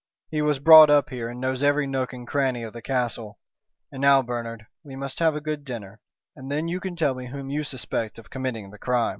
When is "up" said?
0.89-1.11